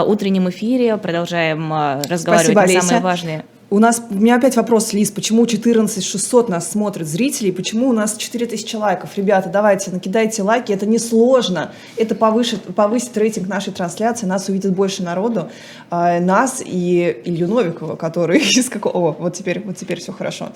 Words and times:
утреннем 0.00 0.48
эфире, 0.48 0.96
продолжаем 0.96 1.72
а, 1.72 2.02
разговаривать 2.08 2.52
Спасибо, 2.52 2.80
на 2.80 2.82
самые 2.82 3.02
важные 3.02 3.44
у 3.72 3.78
нас, 3.78 4.02
у 4.10 4.14
меня 4.16 4.36
опять 4.36 4.54
вопрос, 4.56 4.92
Лиз, 4.92 5.10
почему 5.10 5.46
14 5.46 6.04
600 6.04 6.50
нас 6.50 6.70
смотрят 6.70 7.08
зрителей, 7.08 7.52
почему 7.52 7.88
у 7.88 7.92
нас 7.94 8.18
4000 8.18 8.76
лайков? 8.76 9.16
Ребята, 9.16 9.48
давайте, 9.48 9.90
накидайте 9.90 10.42
лайки, 10.42 10.72
это 10.72 10.84
несложно, 10.84 11.72
это 11.96 12.14
повысит, 12.14 12.62
повысит 12.74 13.16
рейтинг 13.16 13.48
нашей 13.48 13.72
трансляции, 13.72 14.26
нас 14.26 14.50
увидит 14.50 14.74
больше 14.74 15.02
народу, 15.02 15.48
э, 15.90 16.20
нас 16.20 16.62
и 16.62 17.22
Илью 17.24 17.48
Новикова, 17.48 17.96
который 17.96 18.40
из 18.58 18.68
какого... 18.68 18.92
О, 18.92 19.16
вот 19.18 19.32
теперь, 19.32 19.62
вот 19.64 19.78
теперь 19.78 20.00
все 20.00 20.12
хорошо. 20.12 20.52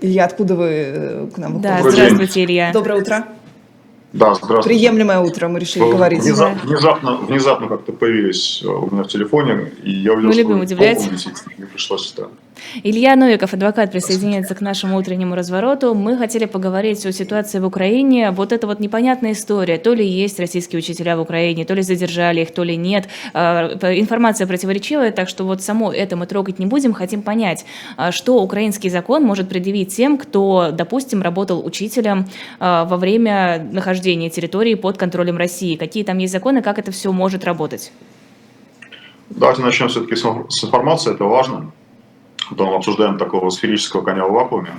Илья, 0.00 0.24
откуда 0.24 0.54
вы 0.54 0.68
э, 0.68 1.28
к 1.34 1.38
нам 1.38 1.58
выходите? 1.58 1.82
Да, 1.84 1.90
здравствуйте, 1.90 2.44
Илья. 2.44 2.70
Доброе 2.72 3.00
утро. 3.00 3.26
Да, 4.12 4.34
здравствуйте. 4.34 4.68
Приемлемое 4.68 5.20
утро, 5.20 5.48
мы 5.48 5.58
решили 5.58 5.84
ну, 5.84 5.92
говорить. 5.92 6.22
Внезапно, 6.22 6.60
внезапно, 6.64 7.16
внезапно 7.16 7.68
как-то 7.68 7.92
появились 7.92 8.62
у 8.62 8.90
меня 8.90 9.04
в 9.04 9.08
телефоне, 9.08 9.72
и 9.82 9.90
я 9.90 10.12
увидел, 10.12 10.28
мы 10.28 10.34
любим 10.34 10.60
удивлять. 10.60 10.98
мне 11.56 11.66
пришлось, 11.66 12.12
да. 12.16 12.28
Илья 12.82 13.16
Новиков, 13.16 13.52
адвокат, 13.52 13.92
присоединяется 13.92 14.54
к 14.54 14.60
нашему 14.60 14.96
утреннему 14.96 15.34
развороту. 15.34 15.94
Мы 15.94 16.16
хотели 16.16 16.46
поговорить 16.46 17.04
о 17.04 17.12
ситуации 17.12 17.58
в 17.58 17.66
Украине. 17.66 18.30
Вот 18.30 18.52
эта 18.52 18.66
вот 18.66 18.80
непонятная 18.80 19.32
история. 19.32 19.78
То 19.78 19.92
ли 19.92 20.06
есть 20.06 20.40
российские 20.40 20.78
учителя 20.78 21.16
в 21.16 21.20
Украине, 21.20 21.64
то 21.64 21.74
ли 21.74 21.82
задержали 21.82 22.40
их, 22.40 22.52
то 22.52 22.64
ли 22.64 22.76
нет. 22.76 23.08
А, 23.34 23.68
информация 23.94 24.46
противоречивая, 24.46 25.12
так 25.12 25.28
что 25.28 25.44
вот 25.44 25.62
само 25.62 25.92
это 25.92 26.16
мы 26.16 26.26
трогать 26.26 26.58
не 26.58 26.66
будем. 26.66 26.94
Хотим 26.94 27.22
понять, 27.22 27.64
а, 27.96 28.10
что 28.10 28.42
украинский 28.42 28.88
закон 28.88 29.22
может 29.22 29.48
предъявить 29.48 29.94
тем, 29.94 30.16
кто, 30.16 30.70
допустим, 30.72 31.22
работал 31.22 31.64
учителем 31.64 32.26
а, 32.58 32.84
во 32.86 32.96
время 32.96 33.68
нахождения 33.70 34.30
территории 34.30 34.74
под 34.74 34.96
контролем 34.96 35.36
России. 35.36 35.76
Какие 35.76 36.04
там 36.04 36.18
есть 36.18 36.32
законы, 36.32 36.62
как 36.62 36.78
это 36.78 36.90
все 36.90 37.12
может 37.12 37.44
работать? 37.44 37.92
Давайте 39.28 39.62
начнем 39.62 39.88
все-таки 39.88 40.14
с 40.16 40.64
информации, 40.64 41.12
это 41.12 41.24
важно 41.24 41.72
потом 42.48 42.74
обсуждаем 42.74 43.18
такого 43.18 43.50
сферического 43.50 44.02
коня 44.02 44.26
в 44.26 44.32
вакууме. 44.32 44.70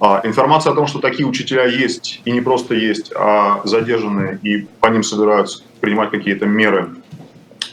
А, 0.00 0.20
информация 0.24 0.72
о 0.72 0.76
том, 0.76 0.86
что 0.86 0.98
такие 0.98 1.26
учителя 1.26 1.66
есть, 1.66 2.20
и 2.24 2.32
не 2.32 2.40
просто 2.40 2.74
есть, 2.74 3.12
а 3.16 3.60
задержаны, 3.64 4.38
и 4.42 4.66
по 4.80 4.88
ним 4.88 5.02
собираются 5.02 5.62
принимать 5.80 6.10
какие-то 6.10 6.46
меры 6.46 6.96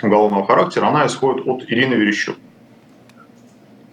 уголовного 0.02 0.45
характера, 0.45 0.88
она 0.88 1.08
исходит 1.08 1.47
от 1.47 1.64
Ирины 1.64 1.95
Верещук. 1.95 2.38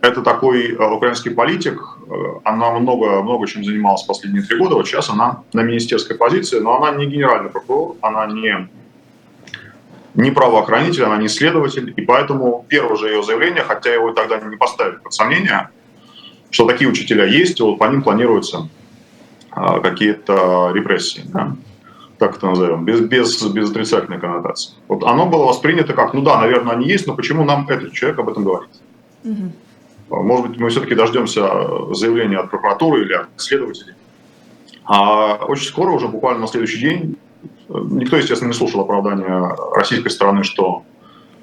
Это 0.01 0.23
такой 0.23 0.73
э, 0.73 0.91
украинский 0.91 1.33
политик, 1.33 1.83
э, 2.07 2.13
она 2.45 2.71
много, 2.79 3.23
много 3.23 3.47
чем 3.49 3.65
занималась 3.65 4.05
последние 4.05 4.45
три 4.45 4.57
года, 4.57 4.77
вот 4.77 4.87
сейчас 4.87 5.11
она 5.11 5.43
на 5.53 5.63
министерской 5.63 6.17
позиции, 6.17 6.61
но 6.61 6.77
она 6.77 6.97
не 6.97 7.07
генеральный 7.07 7.51
прокурор, 7.51 7.97
она 8.01 8.27
не 8.27 8.69
не 10.19 10.33
правоохранитель, 10.33 11.05
она 11.05 11.17
не 11.17 11.29
следователь, 11.29 11.95
и 11.97 12.03
поэтому 12.03 12.65
первое 12.69 12.97
же 12.97 13.07
ее 13.07 13.23
заявление, 13.23 13.63
хотя 13.63 13.95
его 13.95 14.13
тогда 14.13 14.41
не 14.41 14.57
поставили 14.57 14.97
под 14.97 15.15
сомнение, 15.15 15.69
что 16.51 16.67
такие 16.67 16.91
учителя 16.91 17.25
есть, 17.25 17.61
и 17.61 17.63
вот 17.63 17.79
по 17.79 17.85
ним 17.85 18.03
планируются 18.03 18.69
а, 19.53 19.79
какие-то 19.79 20.73
репрессии, 20.75 21.23
да? 21.27 21.55
так 22.19 22.37
это 22.37 22.49
назовем, 22.49 22.85
без, 22.85 23.01
без, 23.01 23.41
без 23.47 23.71
отрицательной 23.71 24.19
коннотации. 24.19 24.73
Вот 24.89 25.05
оно 25.05 25.27
было 25.27 25.45
воспринято 25.45 25.93
как, 25.93 26.15
ну 26.15 26.23
да, 26.23 26.41
наверное, 26.41 26.75
они 26.75 26.89
есть, 26.89 27.07
но 27.07 27.15
почему 27.15 27.45
нам 27.45 27.69
этот 27.69 27.93
человек 27.93 28.19
об 28.19 28.29
этом 28.29 28.43
говорит? 28.43 28.71
Угу. 29.23 30.23
Может 30.25 30.49
быть, 30.49 30.59
мы 30.59 30.69
все-таки 30.71 30.97
дождемся 30.97 31.49
заявления 31.95 32.39
от 32.39 32.51
прокуратуры 32.51 33.03
или 33.03 33.13
от 33.13 33.29
следователей. 33.37 33.95
А 34.85 35.35
очень 35.47 35.69
скоро, 35.69 35.93
уже 35.93 36.09
буквально 36.09 36.41
на 36.41 36.49
следующий 36.49 36.81
день, 36.81 37.17
Никто, 37.69 38.17
естественно, 38.17 38.49
не 38.49 38.55
слушал 38.55 38.81
оправдания 38.81 39.55
российской 39.75 40.09
стороны, 40.09 40.45
что 40.45 40.85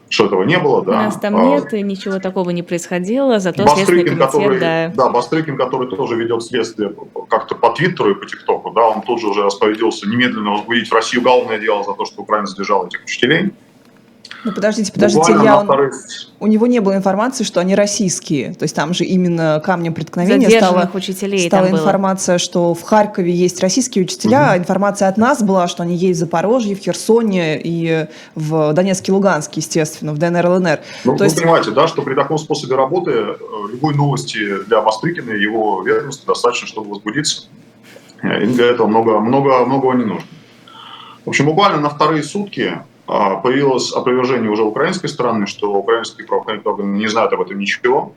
что 0.10 0.28
этого 0.28 0.44
не 0.44 0.58
было. 0.60 0.84
Да. 0.84 0.92
У 0.92 0.96
нас 0.96 1.18
там 1.18 1.36
а, 1.36 1.44
нет, 1.46 1.74
и 1.74 1.82
ничего 1.82 2.20
такого 2.20 2.52
не 2.52 2.64
происходило, 2.64 3.40
зато 3.40 3.64
Бастрыкин, 3.64 4.06
комитет, 4.06 4.18
который, 4.20 4.60
да. 4.60 4.94
Да, 4.96 5.10
Бастрыкин, 5.10 5.58
который 5.58 5.90
тоже 5.90 6.16
ведет 6.16 6.44
следствие 6.44 6.94
как-то 7.28 7.56
по 7.56 7.72
Твиттеру 7.72 8.12
и 8.12 8.14
по 8.14 8.26
ТикТоку, 8.26 8.72
да, 8.72 8.88
он 8.88 9.02
тут 9.02 9.20
же 9.20 9.28
уже 9.28 9.44
распорядился 9.44 10.08
немедленно 10.08 10.52
возбудить 10.52 10.90
в 10.90 10.94
Россию 10.94 11.22
уголовное 11.22 11.60
дело 11.60 11.84
за 11.84 11.94
то, 11.94 12.06
что 12.06 12.22
Украина 12.22 12.46
задержала 12.46 12.86
этих 12.86 13.04
учителей. 13.04 13.52
Ну 14.46 14.52
подождите, 14.52 14.94
подождите, 14.94 15.32
Илья, 15.32 15.60
он, 15.60 15.92
у 16.40 16.48
него 16.48 16.68
не 16.68 16.80
было 16.80 16.96
информации, 16.96 17.44
что 17.44 17.60
они 17.60 17.74
российские. 17.74 18.54
То 18.54 18.64
есть 18.64 18.76
там 18.76 18.94
же 18.94 19.04
именно 19.04 19.60
камнем 19.66 19.96
преткновения 19.96 20.50
стала, 20.50 20.90
учителей 20.94 21.48
стала 21.48 21.70
информация, 21.72 22.38
что 22.38 22.76
в 22.76 22.84
Харькове 22.84 23.34
есть 23.34 23.60
российские 23.60 24.04
учителя, 24.04 24.52
угу. 24.52 24.60
информация 24.60 25.08
от 25.08 25.18
нас 25.18 25.42
была, 25.42 25.68
что 25.68 25.82
они 25.82 25.96
есть 25.96 26.20
в 26.20 26.20
Запорожье, 26.20 26.76
в 26.76 26.80
Херсоне 26.80 27.60
и 27.60 28.06
в 28.36 28.74
Донецке, 28.74 29.12
Луганске, 29.12 29.62
естественно, 29.62 30.14
в 30.14 30.20
ДНР, 30.20 30.46
ЛНР. 30.46 30.80
Ну, 31.06 31.14
То 31.14 31.24
вы 31.24 31.26
есть... 31.26 31.42
понимаете, 31.42 31.72
да, 31.72 31.88
что 31.88 32.04
при 32.04 32.14
таком 32.14 32.38
способе 32.38 32.76
работы 32.76 33.12
э, 33.12 33.36
любой 33.72 33.96
новости 33.96 34.64
для 34.66 34.82
Бастрыкина 34.82 35.32
и 35.32 35.42
его 35.42 35.82
ведомства 35.82 36.34
достаточно, 36.34 36.68
чтобы 36.68 36.92
возбудиться. 36.92 37.48
Им 38.22 38.54
для 38.54 38.68
этого 38.68 38.86
много, 38.88 39.20
много, 39.20 39.66
многого 39.66 39.94
не 39.94 40.06
нужно. 40.06 40.28
В 41.26 41.30
общем, 41.30 41.46
буквально 41.46 41.80
на 41.80 41.90
вторые 41.90 42.22
сутки 42.22 42.80
появилось 43.06 43.94
опровержение 43.94 44.50
уже 44.50 44.64
украинской 44.64 45.08
стороны, 45.08 45.48
что 45.48 45.74
украинские 45.74 46.26
правоохранительные 46.28 46.74
органы 46.74 46.98
не 46.98 47.08
знают 47.08 47.34
об 47.34 47.42
этом 47.42 47.60
ничего. 47.60 48.14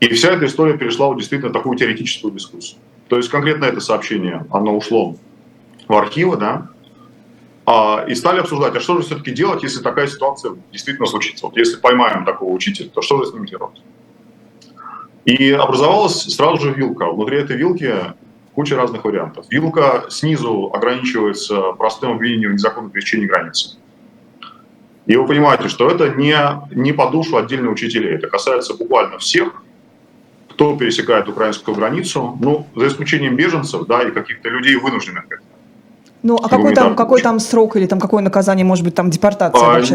И 0.00 0.08
вся 0.08 0.32
эта 0.32 0.46
история 0.46 0.76
перешла 0.76 1.10
в 1.10 1.16
действительно 1.16 1.52
такую 1.52 1.76
теоретическую 1.76 2.32
дискуссию. 2.32 2.80
То 3.08 3.16
есть 3.16 3.28
конкретно 3.28 3.66
это 3.66 3.80
сообщение, 3.80 4.46
оно 4.50 4.76
ушло 4.76 5.16
в 5.86 5.94
архивы, 5.94 6.36
да, 6.36 6.68
а, 7.66 8.04
и 8.08 8.14
стали 8.14 8.40
обсуждать, 8.40 8.74
а 8.74 8.80
что 8.80 8.96
же 8.96 9.02
все-таки 9.02 9.30
делать, 9.30 9.62
если 9.62 9.82
такая 9.82 10.06
ситуация 10.06 10.56
действительно 10.72 11.06
случится. 11.06 11.46
Вот 11.46 11.56
если 11.56 11.76
поймаем 11.76 12.24
такого 12.24 12.50
учителя, 12.50 12.88
то 12.88 13.02
что 13.02 13.22
же 13.22 13.30
с 13.30 13.34
ним 13.34 13.44
делать? 13.46 13.82
И 15.24 15.52
образовалась 15.52 16.22
сразу 16.22 16.58
же 16.58 16.72
вилка. 16.72 17.12
Внутри 17.12 17.38
этой 17.38 17.56
вилки 17.56 17.94
куча 18.60 18.76
разных 18.76 19.04
вариантов. 19.04 19.46
Вилка 19.48 20.04
снизу 20.10 20.70
ограничивается 20.74 21.72
простым 21.78 22.10
обвинением 22.10 22.50
в 22.50 22.54
незаконном 22.54 22.90
пересечении 22.90 23.26
границы. 23.26 23.78
И 25.06 25.16
вы 25.16 25.26
понимаете, 25.26 25.70
что 25.70 25.90
это 25.90 26.10
не, 26.10 26.36
не 26.74 26.92
по 26.92 27.10
душу 27.10 27.38
отдельных 27.38 27.72
учителей. 27.72 28.16
Это 28.16 28.28
касается 28.28 28.74
буквально 28.74 29.16
всех, 29.16 29.62
кто 30.50 30.76
пересекает 30.76 31.26
украинскую 31.26 31.74
границу, 31.74 32.36
ну, 32.38 32.66
за 32.76 32.88
исключением 32.88 33.34
беженцев, 33.34 33.86
да, 33.86 34.02
и 34.02 34.10
каких-то 34.10 34.50
людей 34.50 34.76
вынужденных 34.76 35.24
это. 35.30 35.42
Ну, 36.22 36.36
а 36.36 36.48
какой 36.48 36.74
там, 36.74 36.94
какой 36.94 37.22
там 37.22 37.40
срок 37.40 37.76
или 37.76 37.86
там 37.86 37.98
какое 37.98 38.22
наказание, 38.22 38.64
может 38.64 38.84
быть, 38.84 38.94
там 38.94 39.10
депортация 39.10 39.62
а, 39.62 39.74
вообще? 39.74 39.94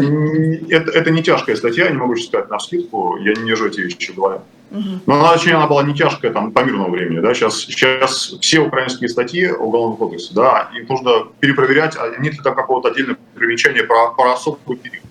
Это, 0.68 0.90
это 0.90 1.10
не 1.10 1.22
тяжкая 1.22 1.54
статья, 1.56 1.84
я 1.84 1.90
не 1.90 1.96
могу 1.96 2.16
сейчас 2.16 2.28
сказать 2.28 2.50
на 2.50 2.58
вскидку, 2.58 3.16
я 3.18 3.34
не 3.34 3.48
держу 3.48 3.66
эти 3.66 3.80
вещи 3.80 4.12
в 4.12 4.16
голове. 4.16 4.40
Но 4.70 5.14
она, 5.14 5.32
точнее, 5.32 5.54
она 5.54 5.68
была 5.68 5.84
не 5.84 5.94
тяжкая 5.94 6.32
там, 6.32 6.50
по 6.50 6.60
мирному 6.64 6.90
времени. 6.90 7.20
Да? 7.20 7.32
Сейчас, 7.34 7.60
сейчас 7.60 8.34
все 8.40 8.58
украинские 8.60 9.08
статьи 9.08 9.48
Уголовного 9.48 9.96
кодекса, 9.96 10.34
да, 10.34 10.68
их 10.74 10.88
нужно 10.88 11.28
перепроверять, 11.38 11.96
а 11.96 12.20
нет 12.20 12.34
ли 12.34 12.40
там 12.42 12.54
какого-то 12.54 12.88
отдельного 12.88 13.18
примечания 13.34 13.84
про, 13.84 14.10
про 14.10 14.32
особый 14.32 14.76
период. 14.76 15.04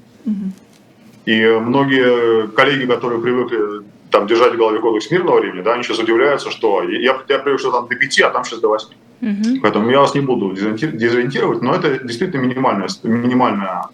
И 1.25 1.43
многие 1.45 2.47
коллеги, 2.49 2.85
которые 2.85 3.21
привыкли 3.21 3.85
там, 4.11 4.27
держать 4.27 4.53
в 4.53 4.57
голове 4.57 4.79
кодекс 4.79 5.09
мирного 5.09 5.39
времени, 5.39 5.61
да, 5.61 5.73
они 5.73 5.83
сейчас 5.83 5.99
удивляются, 5.99 6.51
что 6.51 6.83
я, 6.83 7.17
я 7.27 7.39
привык, 7.39 7.59
что 7.59 7.71
там 7.71 7.87
до 7.87 7.95
5, 7.95 8.19
а 8.21 8.29
там 8.29 8.43
сейчас 8.43 8.59
до 8.59 8.67
8. 8.67 8.89
Угу. 9.21 9.61
Поэтому 9.61 9.89
я 9.89 9.99
вас 10.01 10.13
не 10.13 10.21
буду 10.21 10.53
дезориентировать, 10.53 11.61
но 11.61 11.73
это 11.73 12.03
действительно 12.03 12.41
минимальная, 12.41 12.87
минимальная 13.03 13.85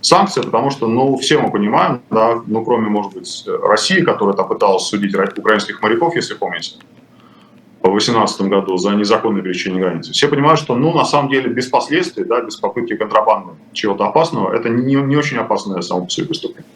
санкции, 0.00 0.42
потому 0.42 0.70
что, 0.70 0.86
ну, 0.86 1.16
все 1.16 1.38
мы 1.38 1.50
понимаем, 1.50 2.00
да, 2.10 2.40
ну, 2.46 2.64
кроме, 2.64 2.88
может 2.88 3.14
быть, 3.14 3.44
России, 3.62 4.00
которая 4.00 4.36
там 4.36 4.48
пыталась 4.48 4.84
судить 4.84 5.14
украинских 5.14 5.82
моряков, 5.82 6.14
если 6.16 6.34
помните, 6.34 6.76
в 7.80 7.90
2018 7.90 8.42
году 8.42 8.76
за 8.76 8.90
незаконное 8.90 9.42
пересечение 9.42 9.80
границы. 9.80 10.12
Все 10.12 10.28
понимают, 10.28 10.60
что, 10.60 10.74
ну, 10.74 10.92
на 10.92 11.04
самом 11.04 11.30
деле, 11.30 11.48
без 11.48 11.66
последствий, 11.66 12.24
да, 12.24 12.40
без 12.42 12.56
попытки 12.56 12.96
контрабанды 12.96 13.52
чего-то 13.72 14.06
опасного, 14.06 14.54
это 14.54 14.68
не, 14.68 14.94
не 14.94 15.16
очень 15.16 15.38
опасное 15.38 15.80
само 15.80 16.04
по 16.04 16.10
себе 16.10 16.26
преступление. 16.26 16.70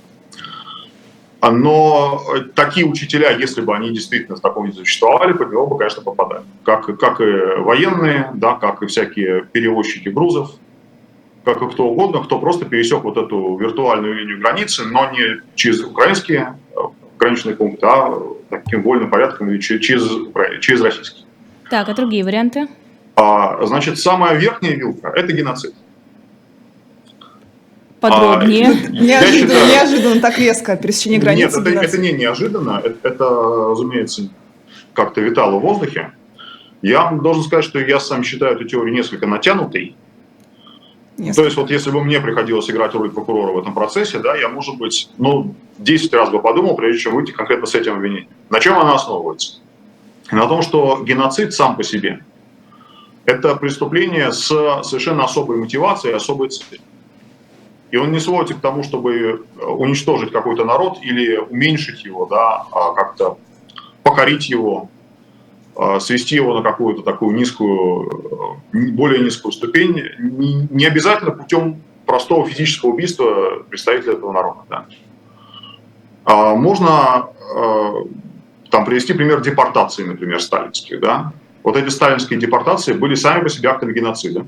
Но 1.42 2.22
такие 2.54 2.86
учителя, 2.86 3.30
если 3.30 3.62
бы 3.62 3.74
они 3.74 3.90
действительно 3.90 4.36
в 4.36 4.40
таком 4.40 4.66
виде 4.66 4.78
существовали, 4.78 5.32
под 5.32 5.50
него 5.50 5.66
бы, 5.66 5.76
конечно, 5.76 6.00
попадали. 6.00 6.44
Как, 6.64 6.86
как 6.98 7.20
и 7.20 7.60
военные, 7.60 8.30
да, 8.34 8.54
как 8.54 8.82
и 8.82 8.86
всякие 8.86 9.44
перевозчики 9.50 10.08
грузов, 10.08 10.52
как 11.44 11.60
и 11.60 11.68
кто 11.68 11.88
угодно, 11.88 12.22
кто 12.22 12.38
просто 12.38 12.64
пересек 12.64 13.02
вот 13.02 13.16
эту 13.16 13.56
виртуальную 13.56 14.14
линию 14.14 14.38
границы, 14.38 14.84
но 14.84 15.10
не 15.10 15.40
через 15.56 15.82
украинские 15.82 16.56
э, 16.76 16.80
граничные 17.18 17.56
пункты, 17.56 17.86
а 17.86 18.16
таким 18.48 18.82
вольным 18.84 19.10
порядком 19.10 19.50
или 19.50 19.58
через, 19.58 20.08
через 20.60 20.80
российские. 20.80 21.26
Так, 21.70 21.88
а 21.88 21.94
другие 21.94 22.24
варианты? 22.24 22.68
А, 23.16 23.64
значит, 23.66 23.98
самая 23.98 24.36
верхняя 24.36 24.76
вилка– 24.76 25.08
это 25.16 25.32
геноцид. 25.32 25.74
Подробнее. 28.02 28.66
А, 28.66 28.90
неожиданно, 28.90 29.32
считаю, 29.32 29.66
неожиданно, 29.68 30.20
так 30.20 30.38
резко 30.38 30.76
пересечение 30.76 31.20
границы. 31.20 31.60
Нет, 31.60 31.68
это, 31.68 31.84
это 31.84 31.98
не 31.98 32.12
неожиданно, 32.12 32.82
это, 32.84 32.96
это, 33.08 33.24
разумеется, 33.70 34.28
как-то 34.92 35.20
витало 35.20 35.58
в 35.58 35.62
воздухе. 35.62 36.12
Я 36.82 37.12
должен 37.12 37.44
сказать, 37.44 37.64
что 37.64 37.78
я 37.78 38.00
сам 38.00 38.24
считаю 38.24 38.56
эту 38.56 38.64
теорию 38.64 38.92
несколько 38.92 39.28
натянутой, 39.28 39.94
Несколько. 41.16 41.36
То 41.36 41.44
есть 41.44 41.56
вот 41.58 41.70
если 41.70 41.90
бы 41.90 42.02
мне 42.02 42.20
приходилось 42.20 42.68
играть 42.70 42.94
роль 42.94 43.10
прокурора 43.10 43.52
в 43.52 43.58
этом 43.58 43.74
процессе, 43.74 44.18
да, 44.18 44.34
я, 44.34 44.48
может 44.48 44.78
быть, 44.78 45.10
ну, 45.18 45.54
10 45.78 46.12
раз 46.14 46.30
бы 46.30 46.40
подумал, 46.40 46.74
прежде 46.74 47.02
чем 47.02 47.14
выйти 47.14 47.32
конкретно 47.32 47.66
с 47.66 47.74
этим 47.74 47.94
обвинением. 47.94 48.28
На 48.50 48.58
чем 48.60 48.78
она 48.78 48.94
основывается? 48.94 49.58
На 50.32 50.48
том, 50.48 50.62
что 50.62 51.02
геноцид 51.04 51.52
сам 51.52 51.76
по 51.76 51.84
себе– 51.84 52.24
это 53.26 53.54
преступление 53.56 54.32
с 54.32 54.46
совершенно 54.82 55.24
особой 55.24 55.58
мотивацией, 55.58 56.16
особой 56.16 56.48
целью. 56.48 56.80
И 57.92 57.96
он 57.98 58.10
не 58.10 58.20
сводится 58.20 58.54
к 58.54 58.60
тому, 58.60 58.82
чтобы 58.82 59.44
уничтожить 59.60 60.32
какой-то 60.32 60.64
народ 60.64 60.98
или 61.02 61.36
уменьшить 61.36 62.04
его, 62.04 62.24
да, 62.24 62.64
а 62.72 62.94
как-то 62.94 63.36
покорить 64.02 64.48
его, 64.48 64.88
а, 65.76 66.00
свести 66.00 66.36
его 66.36 66.54
на 66.54 66.62
какую-то 66.62 67.02
такую 67.02 67.36
низкую, 67.36 68.58
э, 68.72 68.78
более 68.92 69.22
низкую 69.22 69.52
ступень, 69.52 70.02
не 70.18 70.86
обязательно 70.86 71.32
путем 71.32 71.82
простого 72.06 72.48
физического 72.48 72.90
убийства 72.90 73.62
представителя 73.68 74.14
этого 74.14 74.32
народа. 74.32 74.60
Да. 74.70 74.86
А, 76.24 76.54
можно 76.54 77.28
э, 77.54 77.92
там 78.70 78.86
привести 78.86 79.12
пример 79.12 79.42
депортации, 79.42 80.04
например, 80.04 80.40
сталинских. 80.40 80.98
Да? 80.98 81.34
Вот 81.62 81.76
эти 81.76 81.90
сталинские 81.90 82.40
депортации 82.40 82.94
были 82.94 83.16
сами 83.16 83.42
по 83.42 83.50
себе 83.50 83.68
актами 83.68 83.92
геноцида. 83.92 84.46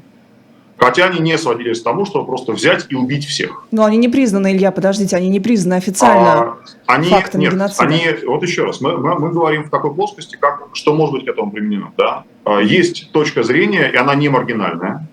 Хотя 0.76 1.06
они 1.06 1.20
не 1.20 1.38
сводились 1.38 1.80
к 1.80 1.84
тому, 1.84 2.04
чтобы 2.04 2.26
просто 2.26 2.52
взять 2.52 2.86
и 2.88 2.94
убить 2.94 3.24
всех. 3.24 3.64
Но 3.70 3.84
они 3.84 3.96
не 3.96 4.08
признаны, 4.08 4.52
Илья, 4.52 4.72
подождите, 4.72 5.16
они 5.16 5.28
не 5.28 5.40
признаны 5.40 5.74
официально 5.74 6.32
а, 6.32 6.58
они, 6.86 7.08
фактом 7.08 7.40
нет, 7.40 7.52
геноцида. 7.52 7.84
Они, 7.84 8.04
вот 8.26 8.42
еще 8.42 8.64
раз, 8.64 8.80
мы, 8.80 8.96
мы, 8.98 9.18
мы 9.18 9.30
говорим 9.30 9.64
в 9.64 9.70
такой 9.70 9.94
плоскости, 9.94 10.36
как, 10.36 10.68
что 10.72 10.94
может 10.94 11.14
быть 11.14 11.24
к 11.24 11.28
этому 11.28 11.50
применено. 11.52 11.92
Да? 11.96 12.24
А, 12.44 12.60
есть 12.60 13.12
точка 13.12 13.42
зрения, 13.42 13.90
и 13.90 13.96
она 13.96 14.14
не 14.14 14.28
маргинальная, 14.28 15.06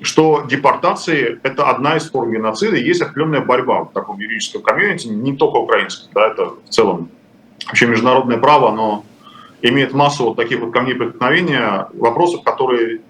что 0.00 0.44
депортации– 0.48 1.38
это 1.42 1.68
одна 1.68 1.96
из 1.96 2.10
форм 2.10 2.32
геноцида, 2.32 2.76
и 2.76 2.84
есть 2.84 3.00
определенная 3.02 3.40
борьба 3.40 3.84
в 3.84 3.92
таком 3.92 4.18
юридическом 4.18 4.62
комьюнити, 4.62 5.06
не 5.06 5.36
только 5.36 5.56
украинском, 5.56 6.10
да, 6.14 6.28
это 6.28 6.54
в 6.64 6.68
целом 6.70 7.08
вообще 7.66 7.86
международное 7.86 8.38
право, 8.38 8.70
оно 8.70 9.04
имеет 9.62 9.92
массу 9.92 10.24
вот 10.24 10.36
таких 10.36 10.60
вот 10.60 10.72
камней 10.72 10.94
преткновения, 10.94 11.86
вопросов, 11.94 12.42
которые 12.42 13.00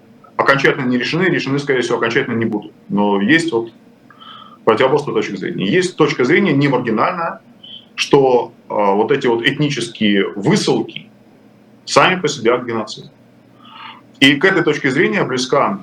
окончательно 0.43 0.85
не 0.85 0.97
решены, 0.97 1.23
решены, 1.23 1.59
скорее 1.59 1.81
всего, 1.81 1.97
окончательно 1.97 2.35
не 2.35 2.45
будут. 2.45 2.73
Но 2.89 3.19
есть 3.21 3.51
вот 3.51 3.71
противоборство 4.63 5.13
точек 5.13 5.37
зрения. 5.37 5.65
Есть 5.65 5.97
точка 5.97 6.23
зрения 6.23 6.53
не 6.53 6.67
маргинальная, 6.67 7.41
что 7.95 8.53
э, 8.69 8.73
вот 8.73 9.11
эти 9.11 9.27
вот 9.27 9.45
этнические 9.45 10.29
высылки 10.35 11.09
сами 11.85 12.19
по 12.19 12.27
себе 12.27 12.53
акт 12.53 12.65
геноцида. 12.65 13.09
И 14.19 14.35
к 14.35 14.45
этой 14.45 14.63
точке 14.63 14.89
зрения 14.89 15.23
близка 15.23 15.79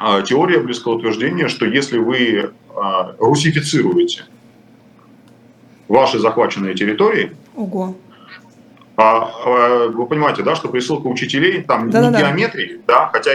э, 0.00 0.22
теория, 0.24 0.58
близко 0.58 0.88
утверждение, 0.88 1.48
что 1.48 1.66
если 1.66 1.98
вы 1.98 2.18
э, 2.18 2.50
русифицируете 3.18 4.24
ваши 5.88 6.18
захваченные 6.18 6.74
территории, 6.74 7.36
Ого. 7.54 7.94
А, 8.96 9.88
вы 9.88 10.06
понимаете, 10.06 10.42
да, 10.42 10.54
что 10.54 10.68
присылка 10.68 11.06
учителей 11.06 11.62
там 11.62 11.90
да, 11.90 12.02
не 12.02 12.10
да, 12.10 12.20
геометрии, 12.20 12.80
да, 12.86 13.08
хотя 13.12 13.32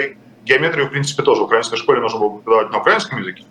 геометрию, 0.48 0.88
в 0.88 0.90
принципе, 0.90 1.24
тоже 1.24 1.42
в 1.42 1.46
украинской 1.46 1.78
школе 1.78 2.02
нужно 2.02 2.20
было 2.20 2.30
преподавать 2.38 2.72
на 2.72 2.80
украинском 2.80 3.20
языке. 3.20 3.44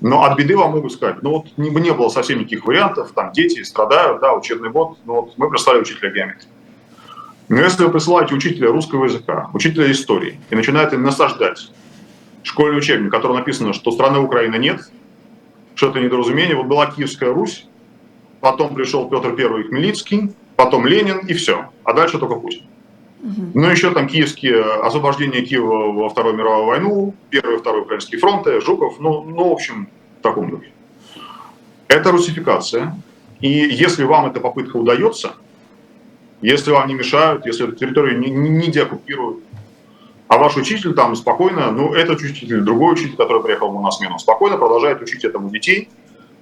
Но 0.00 0.24
от 0.24 0.36
беды 0.36 0.56
вам 0.56 0.72
могу 0.72 0.88
сказать, 0.90 1.22
ну 1.22 1.30
вот 1.30 1.46
не, 1.56 1.70
не 1.70 1.92
было 1.92 2.08
совсем 2.08 2.38
никаких 2.38 2.66
вариантов, 2.66 3.12
там 3.14 3.32
дети 3.32 3.62
страдают, 3.62 4.20
да, 4.20 4.34
учебный 4.34 4.70
год, 4.70 4.98
ну 5.04 5.14
вот 5.22 5.38
мы 5.38 5.50
прислали 5.50 5.80
учителя 5.80 6.10
геометрии. 6.10 6.48
Но 7.48 7.60
если 7.60 7.84
вы 7.84 7.92
присылаете 7.92 8.34
учителя 8.34 8.68
русского 8.68 9.04
языка, 9.04 9.50
учителя 9.54 9.90
истории, 9.90 10.40
и 10.50 10.54
начинаете 10.54 10.98
насаждать 10.98 11.70
школьный 12.42 12.78
учебник, 12.78 13.08
в 13.08 13.12
котором 13.12 13.36
написано, 13.36 13.72
что 13.72 13.90
страны 13.90 14.18
Украины 14.18 14.56
нет, 14.56 14.80
что 15.74 15.90
это 15.90 16.00
недоразумение, 16.00 16.56
вот 16.56 16.66
была 16.66 16.86
Киевская 16.86 17.32
Русь, 17.32 17.66
потом 18.40 18.74
пришел 18.74 19.08
Петр 19.08 19.28
I 19.28 19.62
Хмельницкий, 19.64 20.34
потом 20.56 20.86
Ленин 20.86 21.18
и 21.18 21.34
все, 21.34 21.70
а 21.84 21.92
дальше 21.92 22.18
только 22.18 22.36
Путин. 22.36 22.64
Ну, 23.22 23.70
еще 23.70 23.92
там 23.92 24.08
киевские 24.08 24.62
освобождения 24.82 25.42
Киева 25.42 25.92
во 25.92 26.08
Вторую 26.08 26.36
мировую 26.36 26.66
войну, 26.66 27.14
Первый 27.30 27.56
и 27.56 27.58
Второй 27.58 27.82
Украинские 27.82 28.20
фронты, 28.20 28.60
Жуков, 28.60 29.00
ну, 29.00 29.22
ну, 29.22 29.48
в 29.48 29.52
общем, 29.52 29.88
в 30.18 30.22
таком 30.22 30.50
духе. 30.50 30.70
Это 31.88 32.12
русификация. 32.12 32.94
И 33.40 33.48
если 33.48 34.04
вам 34.04 34.26
эта 34.26 34.40
попытка 34.40 34.76
удается, 34.76 35.34
если 36.42 36.70
вам 36.70 36.88
не 36.88 36.94
мешают, 36.94 37.46
если 37.46 37.66
эту 37.66 37.76
территорию 37.76 38.18
не, 38.18 38.30
не, 38.30 38.50
не 38.50 38.70
деоккупируют, 38.70 39.42
а 40.28 40.38
ваш 40.38 40.56
учитель 40.56 40.94
там 40.94 41.14
спокойно, 41.16 41.70
ну, 41.70 41.94
этот 41.94 42.20
учитель, 42.20 42.60
другой 42.60 42.94
учитель, 42.94 43.16
который 43.16 43.42
приехал 43.42 43.68
ему 43.68 43.80
на 43.80 43.90
смену, 43.90 44.18
спокойно 44.18 44.56
продолжает 44.56 45.00
учить 45.00 45.24
этому 45.24 45.50
детей 45.50 45.88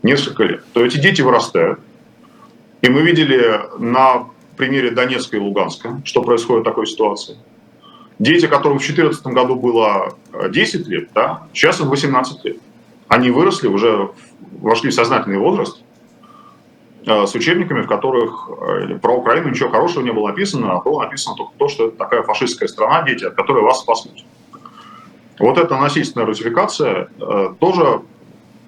несколько 0.02 0.44
лет, 0.44 0.64
то 0.72 0.84
эти 0.84 0.98
дети 0.98 1.22
вырастают. 1.22 1.80
И 2.82 2.88
мы 2.88 3.02
видели 3.02 3.60
на 3.78 4.26
примере 4.56 4.90
Донецка 4.90 5.36
и 5.36 5.40
Луганска, 5.40 6.00
что 6.04 6.22
происходит 6.22 6.62
в 6.62 6.68
такой 6.68 6.86
ситуации. 6.86 7.36
Дети, 8.18 8.46
которым 8.46 8.78
в 8.78 8.82
2014 8.82 9.26
году 9.26 9.56
было 9.56 10.14
10 10.48 10.86
э, 10.86 10.90
лет, 10.90 11.08
да, 11.14 11.48
сейчас 11.52 11.80
им 11.80 11.88
18 11.88 12.44
лет. 12.44 12.58
Они 13.08 13.30
выросли, 13.30 13.66
уже 13.66 14.10
вошли 14.60 14.90
в 14.90 14.94
сознательный 14.94 15.38
возраст, 15.38 15.82
э, 17.06 17.26
с 17.26 17.34
учебниками, 17.34 17.82
в 17.82 17.88
которых 17.88 18.48
э, 18.48 18.98
про 19.00 19.16
Украину 19.16 19.50
ничего 19.50 19.70
хорошего 19.70 20.04
не 20.04 20.12
было 20.12 20.28
написано, 20.28 20.72
а 20.72 20.80
было 20.80 21.02
написано 21.02 21.34
только 21.36 21.52
то, 21.58 21.68
что 21.68 21.88
это 21.88 21.96
такая 21.96 22.22
фашистская 22.22 22.68
страна, 22.68 23.02
дети, 23.02 23.24
от 23.24 23.34
которой 23.34 23.64
вас 23.64 23.80
спасут. 23.80 24.12
Вот 25.40 25.58
эта 25.58 25.76
насильственная 25.76 26.26
русификация 26.26 27.08
тоже 27.58 28.02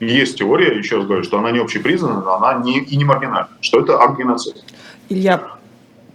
есть 0.01 0.39
теория, 0.39 0.77
еще 0.77 0.97
раз 0.97 1.07
говорю, 1.07 1.23
что 1.23 1.39
она 1.39 1.53
не 1.53 1.59
общепризнана, 1.59 2.37
она 2.37 2.55
не, 2.55 2.81
и 2.81 2.97
не 2.97 3.05
маргинальна, 3.05 3.49
что 3.61 3.81
это 3.81 4.01
акт 4.01 4.19
геноцида. 4.19 4.59
Илья, 5.09 5.56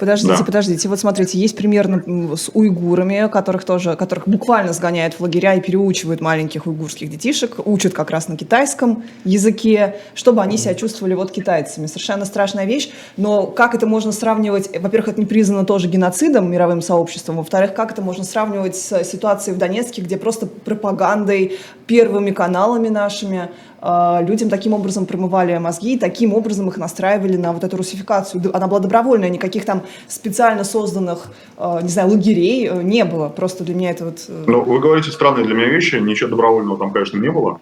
Подождите, 0.01 0.37
да. 0.39 0.43
подождите. 0.43 0.89
Вот 0.89 0.99
смотрите, 0.99 1.37
есть 1.37 1.55
примерно 1.55 2.35
с 2.35 2.49
уйгурами, 2.55 3.29
которых 3.31 3.63
тоже, 3.63 3.95
которых 3.95 4.27
буквально 4.27 4.73
сгоняют 4.73 5.13
в 5.13 5.21
лагеря 5.21 5.53
и 5.53 5.61
переучивают 5.61 6.21
маленьких 6.21 6.65
уйгурских 6.65 7.07
детишек, 7.07 7.57
учат 7.65 7.93
как 7.93 8.09
раз 8.09 8.27
на 8.27 8.35
китайском 8.35 9.03
языке, 9.25 9.97
чтобы 10.15 10.41
они 10.41 10.57
себя 10.57 10.73
чувствовали 10.73 11.13
вот 11.13 11.31
китайцами. 11.31 11.85
Совершенно 11.85 12.25
страшная 12.25 12.65
вещь. 12.65 12.89
Но 13.15 13.45
как 13.45 13.75
это 13.75 13.85
можно 13.85 14.11
сравнивать? 14.11 14.75
Во-первых, 14.75 15.09
это 15.09 15.19
не 15.19 15.27
признано 15.27 15.65
тоже 15.65 15.87
геноцидом 15.87 16.49
мировым 16.49 16.81
сообществом. 16.81 17.35
Во-вторых, 17.35 17.75
как 17.75 17.91
это 17.91 18.01
можно 18.01 18.23
сравнивать 18.23 18.75
с 18.75 19.03
ситуацией 19.03 19.55
в 19.55 19.59
Донецке, 19.59 20.01
где 20.01 20.17
просто 20.17 20.47
пропагандой, 20.47 21.59
первыми 21.85 22.31
каналами 22.31 22.87
нашими 22.87 23.51
людям 23.81 24.49
таким 24.49 24.73
образом 24.73 25.07
промывали 25.07 25.57
мозги, 25.57 25.95
и 25.95 25.99
таким 25.99 26.33
образом 26.33 26.67
их 26.69 26.77
настраивали 26.77 27.35
на 27.35 27.51
вот 27.51 27.63
эту 27.63 27.77
русификацию. 27.77 28.55
Она 28.55 28.67
была 28.67 28.79
добровольная, 28.79 29.29
никаких 29.29 29.65
там 29.65 29.83
специально 30.07 30.63
созданных, 30.63 31.31
а, 31.57 31.81
не 31.81 31.89
знаю, 31.89 32.09
лагерей 32.09 32.67
э, 32.67 32.83
не 32.83 33.03
было. 33.05 33.29
Просто 33.29 33.63
для 33.63 33.73
меня 33.73 33.89
это 33.89 34.05
вот... 34.05 34.25
Э, 34.27 34.43
ну, 34.45 34.61
вы 34.61 34.79
говорите 34.79 35.09
странные 35.09 35.45
для 35.45 35.55
меня 35.55 35.67
вещи, 35.67 35.95
ничего 35.95 36.29
добровольного 36.29 36.77
там, 36.77 36.91
конечно, 36.91 37.17
не 37.17 37.31
было. 37.31 37.59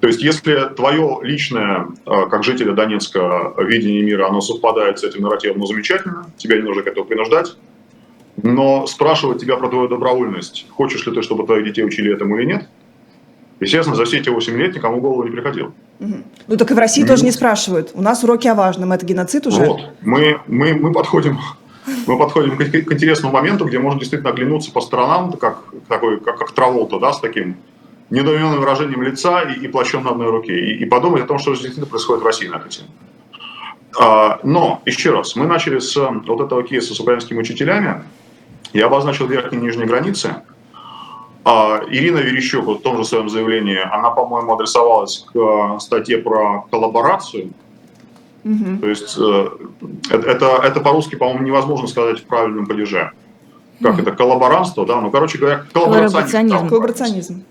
То 0.00 0.08
есть, 0.08 0.22
если 0.22 0.74
твое 0.74 1.18
личное, 1.22 1.88
а, 2.06 2.26
как 2.26 2.42
жителя 2.42 2.72
Донецка, 2.72 3.52
видение 3.58 4.02
мира, 4.02 4.28
оно 4.28 4.40
совпадает 4.40 4.98
с 4.98 5.04
этим 5.04 5.22
нарративом, 5.22 5.58
ну, 5.58 5.66
замечательно, 5.66 6.30
тебя 6.38 6.56
не 6.56 6.62
нужно 6.62 6.82
к 6.82 6.86
этому 6.86 7.04
принуждать. 7.04 7.56
Но 8.42 8.86
спрашивать 8.86 9.40
тебя 9.40 9.56
про 9.56 9.68
твою 9.68 9.88
добровольность, 9.88 10.66
хочешь 10.70 11.06
ли 11.06 11.14
ты, 11.14 11.20
чтобы 11.22 11.44
твоих 11.44 11.64
детей 11.66 11.84
учили 11.84 12.14
этому 12.14 12.38
или 12.38 12.46
нет– 12.46 12.68
Естественно, 13.60 13.96
за 13.96 14.04
все 14.04 14.18
эти 14.18 14.28
8 14.28 14.56
лет 14.56 14.74
никому 14.74 14.98
в 14.98 15.00
голову 15.00 15.24
не 15.24 15.30
приходило. 15.30 15.72
Угу. 15.98 16.14
Ну 16.48 16.56
так 16.56 16.70
и 16.70 16.74
в 16.74 16.78
России 16.78 17.04
mm. 17.04 17.08
тоже 17.08 17.24
не 17.24 17.32
спрашивают. 17.32 17.90
У 17.94 18.02
нас 18.02 18.22
уроки 18.22 18.46
о 18.48 18.54
важном. 18.54 18.92
Это 18.92 19.06
геноцид 19.06 19.46
уже? 19.46 19.64
Вот. 19.64 19.80
Мы, 20.02 20.38
мы, 20.46 20.74
мы, 20.74 20.92
подходим, 20.92 21.38
мы 22.06 22.18
подходим 22.18 22.58
к, 22.58 22.64
к 22.64 22.92
интересному 22.92 23.32
моменту, 23.32 23.64
где 23.64 23.78
можно 23.78 23.98
действительно 23.98 24.30
оглянуться 24.30 24.72
по 24.72 24.82
сторонам, 24.82 25.32
как, 25.32 25.64
такой, 25.88 26.20
как, 26.20 26.38
как 26.38 26.52
Траволта, 26.52 26.98
да, 26.98 27.12
с 27.14 27.20
таким 27.20 27.56
недоуменным 28.10 28.60
выражением 28.60 29.02
лица 29.02 29.42
и, 29.42 29.64
и 29.64 29.68
плащом 29.68 30.04
на 30.04 30.10
одной 30.10 30.30
руке, 30.30 30.54
и, 30.54 30.82
и 30.82 30.84
подумать 30.84 31.24
о 31.24 31.26
том, 31.26 31.38
что 31.38 31.52
действительно 31.52 31.86
происходит 31.86 32.22
в 32.22 32.26
России 32.26 32.48
на 32.48 32.56
этой 32.56 32.68
теме. 32.68 32.88
А, 33.98 34.38
но, 34.42 34.82
еще 34.84 35.12
раз, 35.12 35.34
мы 35.34 35.46
начали 35.46 35.78
с 35.78 35.96
вот 35.96 36.40
этого 36.42 36.62
кейса 36.62 36.94
с 36.94 37.00
украинскими 37.00 37.38
учителями. 37.38 38.02
Я 38.74 38.86
обозначил 38.86 39.26
верхние 39.26 39.62
и 39.62 39.64
нижние 39.64 39.86
границы– 39.86 40.34
Ирина 41.46 42.18
Верещук 42.18 42.64
вот 42.64 42.80
в 42.80 42.82
том 42.82 42.96
же 42.96 43.04
своем 43.04 43.28
заявлении, 43.28 43.78
она, 43.78 44.10
по-моему, 44.10 44.52
адресовалась 44.52 45.24
к 45.32 45.36
э, 45.38 45.78
статье 45.78 46.18
про 46.18 46.66
коллаборацию. 46.72 47.52
Угу. 48.44 48.78
То 48.80 48.88
есть 48.88 49.16
э, 49.16 49.48
это, 50.10 50.60
это 50.64 50.80
по-русски, 50.80 51.14
по-моему, 51.14 51.44
невозможно 51.44 51.86
сказать 51.86 52.18
в 52.18 52.24
правильном 52.24 52.66
падеже. 52.66 53.12
Как 53.80 53.92
угу. 53.92 54.02
это, 54.02 54.10
коллаборантство, 54.10 54.84
да? 54.84 55.00
Ну, 55.00 55.12
короче 55.12 55.38
говоря, 55.38 55.64
коллаборационизм. 55.72 56.68
Коллаборационизм. 56.68 57.44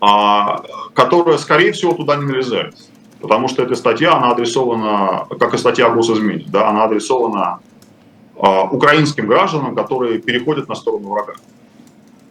А, 0.00 0.62
которая, 0.94 1.38
скорее 1.38 1.70
всего, 1.70 1.92
туда 1.92 2.16
не 2.16 2.24
налезает. 2.24 2.74
Потому 3.20 3.46
что 3.46 3.62
эта 3.62 3.76
статья, 3.76 4.14
она 4.16 4.32
адресована, 4.32 5.26
как 5.38 5.54
и 5.54 5.58
статья 5.58 5.86
о 5.86 5.90
госизмене, 5.90 6.44
да, 6.48 6.68
она 6.68 6.84
адресована 6.84 7.60
а, 8.36 8.64
украинским 8.64 9.28
гражданам, 9.28 9.76
которые 9.76 10.18
переходят 10.18 10.68
на 10.68 10.74
сторону 10.74 11.10
врага 11.10 11.34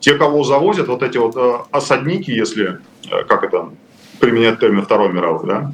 те, 0.06 0.14
кого 0.14 0.44
завозят, 0.44 0.88
вот 0.88 1.02
эти 1.02 1.18
вот 1.18 1.36
э, 1.36 1.58
осадники, 1.72 2.30
если, 2.30 2.78
э, 3.10 3.24
как 3.28 3.44
это, 3.44 3.72
применять 4.20 4.60
термин 4.60 4.84
Второй 4.84 5.12
мировой, 5.12 5.48
да, 5.48 5.72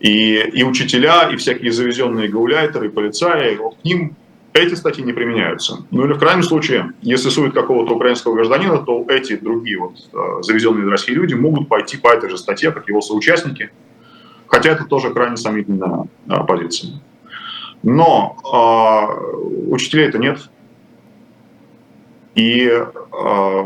и, 0.00 0.34
и 0.34 0.62
учителя, 0.64 1.30
и 1.32 1.36
всякие 1.36 1.72
завезенные 1.72 2.28
гауляйтеры, 2.28 2.88
и 2.88 2.90
полицаи, 2.90 3.56
вот 3.56 3.76
к 3.76 3.84
ним 3.84 4.16
эти 4.52 4.74
статьи 4.74 5.02
не 5.02 5.14
применяются. 5.14 5.86
Ну 5.90 6.04
или 6.04 6.12
в 6.12 6.18
крайнем 6.18 6.42
случае, 6.42 6.92
если 7.00 7.30
сует 7.30 7.54
какого-то 7.54 7.94
украинского 7.94 8.34
гражданина, 8.34 8.76
то 8.76 9.06
эти 9.08 9.34
другие 9.34 9.78
вот 9.78 9.94
э, 10.12 10.42
завезенные 10.42 10.84
из 10.84 10.88
России 10.90 11.12
люди 11.12 11.32
могут 11.32 11.68
пойти 11.68 11.96
по 11.96 12.08
этой 12.08 12.28
же 12.28 12.36
статье, 12.36 12.70
как 12.70 12.86
его 12.86 13.00
соучастники, 13.00 13.70
хотя 14.46 14.72
это 14.72 14.84
тоже 14.84 15.08
крайне 15.08 15.38
сомнительная 15.38 16.04
позиция. 16.46 17.00
Но 17.82 18.36
э, 18.44 19.70
учителей-то 19.70 20.18
нет. 20.18 20.50
И 22.34 22.66
э, 22.68 23.64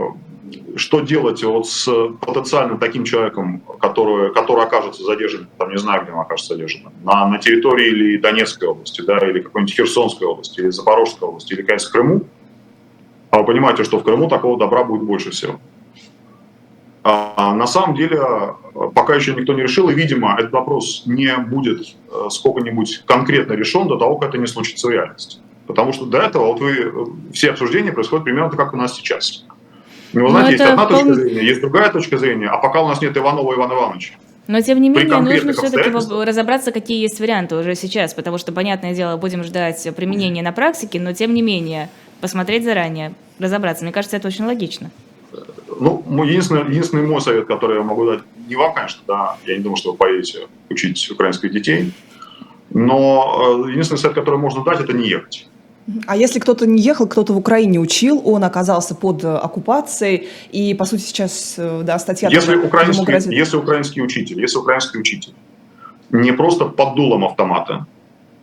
что 0.76 1.00
делать 1.00 1.42
вот 1.44 1.68
с 1.68 1.88
потенциально 2.20 2.78
таким 2.78 3.04
человеком, 3.04 3.62
который, 3.80 4.32
который 4.32 4.64
окажется 4.64 5.04
задержан, 5.04 5.48
там 5.58 5.70
не 5.70 5.78
знаю, 5.78 6.02
где 6.02 6.12
он 6.12 6.20
окажется 6.20 6.54
задержан, 6.54 6.92
на, 7.02 7.26
на 7.28 7.38
территории 7.38 7.88
или 7.88 8.18
Донецкой 8.18 8.68
области, 8.68 9.02
да, 9.02 9.18
или 9.18 9.40
какой-нибудь 9.40 9.74
Херсонской 9.74 10.26
области, 10.26 10.60
или 10.60 10.70
Запорожской 10.70 11.28
области, 11.28 11.52
или, 11.52 11.62
конечно, 11.62 11.90
Крыму, 11.90 12.22
а 13.30 13.38
вы 13.38 13.44
понимаете, 13.44 13.84
что 13.84 13.98
в 13.98 14.04
Крыму 14.04 14.28
такого 14.28 14.58
добра 14.58 14.84
будет 14.84 15.02
больше 15.02 15.30
всего. 15.30 15.58
А 17.02 17.54
на 17.54 17.66
самом 17.66 17.94
деле, 17.94 18.20
пока 18.94 19.14
еще 19.14 19.34
никто 19.34 19.52
не 19.52 19.62
решил, 19.62 19.90
и, 19.90 19.94
видимо, 19.94 20.36
этот 20.38 20.52
вопрос 20.52 21.02
не 21.04 21.36
будет 21.36 21.82
э, 22.10 22.28
сколько-нибудь 22.30 23.02
конкретно 23.06 23.52
решен 23.52 23.88
до 23.88 23.98
того, 23.98 24.16
как 24.16 24.30
это 24.30 24.38
не 24.38 24.46
случится 24.46 24.86
в 24.86 24.90
реальности. 24.90 25.40
Потому 25.66 25.92
что 25.92 26.04
до 26.04 26.18
этого 26.18 26.46
вот 26.46 26.60
вы, 26.60 26.72
э, 26.72 26.90
все 27.32 27.50
обсуждения 27.50 27.92
происходят 27.92 28.24
примерно 28.24 28.50
так, 28.50 28.58
как 28.58 28.74
у 28.74 28.76
нас 28.76 28.94
сейчас. 28.94 29.44
Ну, 30.12 30.28
знаете, 30.28 30.52
есть 30.52 30.64
одна 30.64 30.84
вполне... 30.84 31.10
точка 31.10 31.22
зрения, 31.22 31.44
есть 31.44 31.60
другая 31.60 31.90
точка 31.90 32.18
зрения, 32.18 32.48
а 32.48 32.58
пока 32.58 32.82
у 32.82 32.88
нас 32.88 33.00
нет 33.00 33.16
Иванова 33.16 33.54
Ивана 33.54 33.72
Ивановича. 33.72 34.14
Но, 34.46 34.60
тем 34.60 34.80
не 34.80 34.90
менее, 34.90 35.20
нужно 35.20 35.52
все-таки 35.52 35.90
разобраться, 35.90 36.70
какие 36.70 37.00
есть 37.00 37.18
варианты 37.18 37.56
уже 37.56 37.74
сейчас, 37.74 38.12
потому 38.12 38.36
что, 38.38 38.52
понятное 38.52 38.94
дело, 38.94 39.16
будем 39.16 39.42
ждать 39.42 39.88
применения 39.96 40.42
на 40.42 40.52
практике, 40.52 41.00
но, 41.00 41.14
тем 41.14 41.32
не 41.32 41.40
менее, 41.40 41.88
посмотреть 42.20 42.64
заранее, 42.64 43.14
разобраться. 43.38 43.84
Мне 43.84 43.92
кажется, 43.92 44.16
это 44.16 44.28
очень 44.28 44.44
логично. 44.44 44.90
Ну, 45.80 46.24
единственный, 46.24 46.70
единственный 46.70 47.06
мой 47.06 47.20
совет, 47.20 47.46
который 47.46 47.78
я 47.78 47.82
могу 47.82 48.04
дать, 48.06 48.20
не 48.46 48.54
вам, 48.54 48.74
конечно, 48.74 49.00
да, 49.06 49.36
я 49.46 49.56
не 49.56 49.62
думаю, 49.62 49.76
что 49.76 49.92
вы 49.92 49.98
поедете 49.98 50.46
учить 50.68 51.10
украинских 51.10 51.50
детей, 51.50 51.92
но 52.70 53.64
э, 53.66 53.70
единственный 53.70 53.98
совет, 53.98 54.14
который 54.14 54.38
можно 54.38 54.62
дать, 54.62 54.80
это 54.80 54.92
не 54.92 55.08
ехать. 55.08 55.48
А 56.06 56.16
если 56.16 56.38
кто-то 56.38 56.66
не 56.66 56.80
ехал, 56.80 57.06
кто-то 57.06 57.34
в 57.34 57.36
Украине 57.36 57.78
учил, 57.78 58.22
он 58.24 58.42
оказался 58.44 58.94
под 58.94 59.22
э, 59.22 59.28
оккупацией, 59.28 60.28
и, 60.50 60.72
по 60.74 60.86
сути, 60.86 61.02
сейчас, 61.02 61.56
э, 61.58 61.82
да, 61.84 61.98
статья... 61.98 62.30
Если, 62.30 62.56
украинский, 62.56 63.36
если 63.36 63.56
украинский 63.58 64.02
учитель, 64.02 64.40
если 64.40 64.56
украинский 64.56 64.98
учитель 64.98 65.34
не 66.10 66.32
просто 66.32 66.66
под 66.66 66.94
дулом 66.94 67.24
автомата 67.24 67.86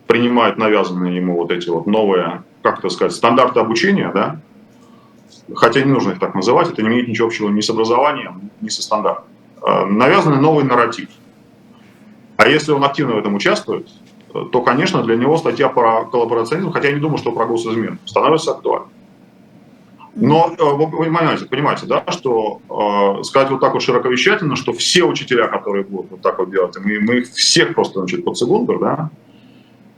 принимает 0.06 0.56
навязанные 0.56 1.16
ему 1.16 1.36
вот 1.36 1.50
эти 1.50 1.68
вот 1.68 1.86
новые, 1.86 2.42
как 2.62 2.78
это 2.78 2.90
сказать, 2.90 3.12
стандарты 3.12 3.58
обучения, 3.58 4.10
да, 4.14 4.38
хотя 5.54 5.80
не 5.80 5.90
нужно 5.90 6.12
их 6.12 6.20
так 6.20 6.34
называть, 6.34 6.70
это 6.70 6.82
не 6.82 6.88
имеет 6.88 7.08
ничего 7.08 7.26
общего 7.26 7.48
ни 7.48 7.60
с 7.60 7.70
образованием, 7.70 8.50
ни 8.60 8.68
со 8.68 8.82
стандартом. 8.82 9.24
Э, 9.66 9.84
навязанный 9.86 10.40
новый 10.40 10.64
нарратив. 10.64 11.08
А 12.36 12.48
если 12.48 12.72
он 12.72 12.84
активно 12.84 13.14
в 13.14 13.18
этом 13.18 13.34
участвует, 13.34 13.88
то, 14.32 14.62
конечно, 14.62 15.02
для 15.02 15.16
него 15.16 15.36
статья 15.36 15.68
про 15.68 16.04
коллаборационизм, 16.04 16.72
хотя 16.72 16.88
я 16.88 16.94
не 16.94 17.00
думаю, 17.00 17.18
что 17.18 17.32
про 17.32 17.46
госизмену, 17.46 17.98
становится 18.06 18.52
актуальной. 18.52 18.88
Но 20.14 20.52
э, 20.58 20.62
вы 20.62 20.90
понимаете, 20.90 21.46
понимаете, 21.46 21.86
да, 21.86 22.04
что 22.08 22.60
э, 22.68 23.22
сказать 23.24 23.50
вот 23.50 23.60
так 23.60 23.72
вот 23.72 23.82
широковещательно, 23.82 24.56
что 24.56 24.72
все 24.72 25.04
учителя, 25.04 25.48
которые 25.48 25.84
будут 25.84 26.10
вот 26.10 26.20
так 26.20 26.38
вот 26.38 26.50
делать, 26.50 26.76
мы, 26.82 27.00
мы 27.00 27.16
их 27.18 27.30
всех 27.30 27.74
просто 27.74 28.00
значит, 28.00 28.24
под 28.24 28.36
секунду, 28.36 28.78
да, 28.78 29.10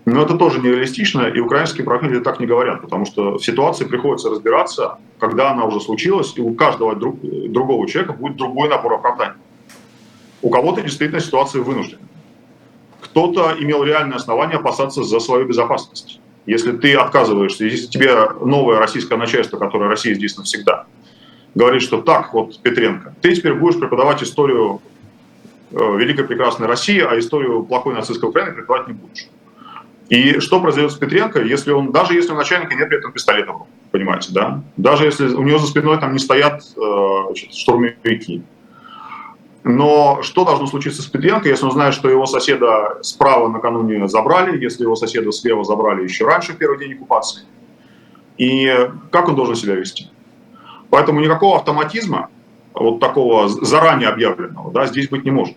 но 0.05 0.23
это 0.23 0.37
тоже 0.37 0.61
нереалистично, 0.61 1.23
и 1.23 1.41
украинские 1.41 1.85
правители 1.85 2.21
так 2.21 2.39
не 2.39 2.47
говорят, 2.47 2.83
потому 2.83 3.07
что 3.07 3.39
в 3.39 3.45
ситуации 3.45 3.87
приходится 3.87 4.31
разбираться, 4.31 4.99
когда 5.19 5.51
она 5.51 5.65
уже 5.65 5.81
случилась, 5.81 6.35
и 6.37 6.43
у 6.43 6.55
каждого 6.55 6.95
друг, 6.95 7.21
другого 7.21 7.89
человека 7.89 8.13
будет 8.13 8.37
другой 8.37 8.69
набор 8.69 8.95
оправданий. 8.95 9.39
У 10.43 10.51
кого-то 10.51 10.83
действительно 10.83 11.21
ситуация 11.21 11.63
вынуждена 11.63 12.03
кто-то 13.15 13.55
имел 13.61 13.85
реальное 13.85 14.17
основание 14.17 14.57
опасаться 14.57 15.05
за 15.05 15.21
свою 15.21 15.47
безопасность. 15.47 16.19
Если 16.47 16.73
ты 16.73 16.95
отказываешься, 16.95 17.65
если 17.65 17.87
тебе 17.87 18.13
новое 18.45 18.81
российское 18.81 19.17
начальство, 19.17 19.57
которое 19.57 19.89
Россия 19.89 20.15
здесь 20.15 20.37
навсегда, 20.37 20.87
говорит, 21.55 21.81
что 21.81 22.03
так, 22.03 22.35
вот, 22.35 22.59
Петренко, 22.61 23.15
ты 23.23 23.33
теперь 23.37 23.55
будешь 23.55 23.79
преподавать 23.79 24.21
историю 24.25 24.83
э, 25.71 25.97
великой 25.97 26.25
прекрасной 26.25 26.67
России, 26.67 26.99
а 26.99 27.17
историю 27.17 27.63
плохой 27.63 27.95
нацистской 27.95 28.29
Украины 28.29 28.53
преподавать 28.53 28.89
не 28.89 28.95
будешь. 28.95 29.29
И 30.09 30.41
что 30.41 30.61
произойдет 30.61 30.91
с 30.91 30.97
Петренко, 30.97 31.41
если 31.41 31.71
он, 31.71 31.93
даже 31.93 32.15
если 32.15 32.33
у 32.33 32.37
начальника 32.37 32.75
нет 32.75 32.89
при 32.89 32.99
этом 32.99 33.13
пистолета, 33.13 33.53
понимаете, 33.93 34.33
да? 34.33 34.61
Даже 34.77 35.05
если 35.05 35.29
у 35.29 35.45
него 35.45 35.59
за 35.59 35.69
спиной 35.69 36.01
там 36.01 36.13
не 36.15 36.19
стоят 36.19 36.65
э, 36.77 37.25
значит, 37.27 37.55
штурмовики, 37.55 38.43
но 39.65 40.21
что 40.21 40.45
должно 40.45 40.67
случиться 40.67 41.01
с 41.01 41.07
Петренко, 41.07 41.49
если 41.49 41.65
он 41.65 41.73
знает, 41.73 41.95
что 41.95 42.11
его 42.11 42.27
соседа 42.27 42.99
справа 43.01 43.49
накануне 43.49 44.07
забрали, 44.09 44.63
если 44.63 44.83
его 44.83 44.95
соседа 44.95 45.33
слева 45.33 45.65
забрали 45.65 46.03
еще 46.03 46.27
раньше, 46.27 46.53
в 46.53 46.59
первый 46.59 46.79
день 46.79 46.93
оккупации? 46.93 47.45
И 48.37 48.91
как 49.11 49.29
он 49.29 49.37
должен 49.37 49.57
себя 49.57 49.75
вести? 49.75 50.11
Поэтому 50.91 51.21
никакого 51.21 51.57
автоматизма, 51.57 52.29
вот 52.75 53.01
такого 53.01 53.49
заранее 53.49 54.11
объявленного, 54.11 54.71
да, 54.71 54.87
здесь 54.87 55.09
быть 55.09 55.25
не 55.25 55.31
может. 55.31 55.57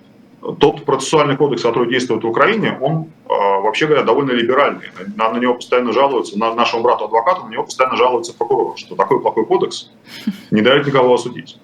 Тот 0.60 0.86
процессуальный 0.86 1.36
кодекс, 1.36 1.64
который 1.64 1.90
действует 1.90 2.24
в 2.24 2.28
Украине, 2.28 2.78
он, 2.80 3.10
а, 3.28 3.60
вообще 3.60 3.88
говоря, 3.88 4.04
довольно 4.04 4.32
либеральный. 4.32 4.86
На, 5.18 5.30
на 5.34 5.38
него 5.38 5.56
постоянно 5.56 5.92
жалуются, 5.92 6.40
на 6.40 6.54
нашему 6.54 6.84
брату-адвокату, 6.84 7.46
на 7.46 7.50
него 7.50 7.64
постоянно 7.64 7.98
жалуются 7.98 8.34
прокурор, 8.34 8.78
что 8.78 8.96
такой 8.96 9.20
плохой 9.20 9.46
кодекс 9.46 9.92
не 10.52 10.62
дает 10.62 10.88
никого 10.88 11.16
осудить. 11.16 11.60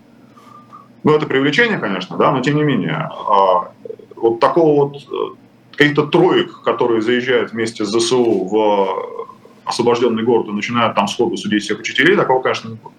Ну, 1.03 1.13
это 1.13 1.25
привлечение, 1.25 1.77
конечно, 1.77 2.17
да, 2.17 2.31
но 2.31 2.41
тем 2.41 2.55
не 2.55 2.63
менее, 2.63 3.09
а, 3.11 3.71
вот 4.15 4.39
такого 4.39 4.85
вот 4.85 4.97
э, 4.97 5.35
каких-то 5.75 6.07
троек, 6.07 6.61
которые 6.61 7.01
заезжают 7.01 7.51
вместе 7.51 7.83
с 7.83 7.89
ЗСУ 7.89 8.45
в 8.45 9.27
освобожденный 9.65 10.23
город 10.23 10.47
и 10.47 10.51
начинают 10.51 10.95
там 10.95 11.07
сходу 11.07 11.35
судить 11.35 11.63
всех 11.63 11.79
учителей, 11.79 12.15
такого, 12.15 12.41
конечно, 12.41 12.69
не 12.69 12.75
будет. 12.75 12.93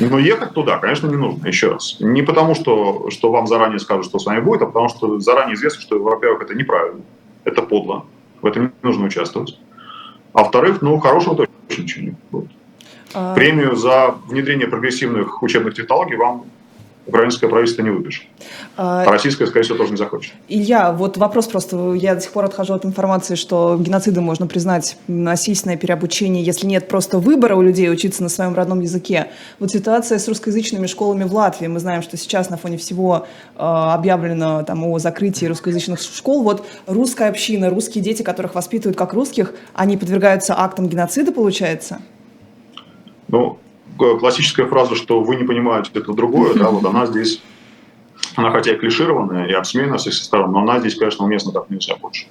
Но 0.00 0.18
ехать 0.18 0.54
туда, 0.54 0.78
конечно, 0.78 1.06
не 1.06 1.16
нужно, 1.16 1.46
еще 1.46 1.72
раз. 1.72 1.98
Не 2.00 2.22
потому, 2.22 2.54
что, 2.54 3.10
что 3.10 3.30
вам 3.30 3.46
заранее 3.46 3.78
скажут, 3.78 4.06
что 4.06 4.18
с 4.18 4.26
вами 4.26 4.40
будет, 4.40 4.62
а 4.62 4.66
потому 4.66 4.88
что 4.88 5.20
заранее 5.20 5.54
известно, 5.54 5.80
что, 5.80 6.02
во-первых, 6.02 6.42
это 6.42 6.54
неправильно, 6.54 7.02
это 7.44 7.62
подло, 7.62 8.06
в 8.42 8.46
этом 8.46 8.64
не 8.64 8.70
нужно 8.82 9.06
участвовать. 9.06 9.58
А 10.32 10.40
во-вторых, 10.42 10.82
ну, 10.82 10.98
хорошего 10.98 11.36
точно 11.36 11.82
ничего 11.82 12.04
не 12.04 12.16
будет. 12.30 12.50
А... 13.14 13.34
Премию 13.34 13.76
за 13.76 14.16
внедрение 14.26 14.66
прогрессивных 14.66 15.42
учебных 15.42 15.74
технологий 15.74 16.16
вам 16.16 16.46
украинское 17.06 17.48
правительство 17.48 17.82
не 17.82 17.90
выпишет. 17.90 18.24
А, 18.76 19.04
а 19.04 19.10
российское, 19.10 19.46
скорее 19.46 19.64
всего, 19.64 19.78
тоже 19.78 19.92
не 19.92 19.96
захочет. 19.96 20.32
Илья, 20.48 20.92
вот 20.92 21.16
вопрос 21.16 21.46
просто, 21.46 21.94
я 21.94 22.14
до 22.14 22.20
сих 22.20 22.32
пор 22.32 22.46
отхожу 22.46 22.74
от 22.74 22.84
информации, 22.84 23.36
что 23.36 23.76
геноцидом 23.78 24.24
можно 24.24 24.46
признать 24.46 24.98
насильственное 25.06 25.76
переобучение, 25.76 26.42
если 26.42 26.66
нет 26.66 26.88
просто 26.88 27.18
выбора 27.18 27.54
у 27.54 27.62
людей 27.62 27.90
учиться 27.90 28.22
на 28.22 28.28
своем 28.28 28.54
родном 28.54 28.80
языке. 28.80 29.28
Вот 29.60 29.70
ситуация 29.70 30.18
с 30.18 30.26
русскоязычными 30.28 30.86
школами 30.86 31.24
в 31.24 31.34
Латвии, 31.34 31.66
мы 31.66 31.78
знаем, 31.78 32.02
что 32.02 32.16
сейчас 32.16 32.50
на 32.50 32.56
фоне 32.56 32.76
всего 32.76 33.26
э, 33.54 33.58
объявлено 33.58 34.62
там, 34.64 34.84
о 34.84 34.98
закрытии 34.98 35.46
русскоязычных 35.46 36.00
школ. 36.00 36.42
Вот 36.42 36.66
русская 36.86 37.28
община, 37.28 37.70
русские 37.70 38.02
дети, 38.02 38.22
которых 38.22 38.54
воспитывают 38.54 38.96
как 38.96 39.12
русских, 39.14 39.54
они 39.74 39.96
подвергаются 39.96 40.54
актам 40.58 40.88
геноцида, 40.88 41.32
получается? 41.32 42.00
Ну, 43.28 43.58
классическая 43.96 44.66
фраза, 44.66 44.94
что 44.94 45.20
вы 45.20 45.36
не 45.36 45.44
понимаете 45.44 45.90
это 45.94 46.12
другое, 46.12 46.54
да, 46.54 46.70
вот 46.70 46.84
она 46.84 47.06
здесь, 47.06 47.42
она 48.36 48.50
хотя 48.50 48.72
и 48.72 48.76
клишированная 48.76 49.46
и 49.46 49.52
обсмеяна 49.52 49.98
со 49.98 50.10
всех 50.10 50.24
сторон, 50.24 50.52
но 50.52 50.60
она 50.60 50.80
здесь, 50.80 50.94
конечно, 50.96 51.24
уместна 51.24 51.52
как 51.52 51.70
нельзя 51.70 51.96
больше. 51.96 52.26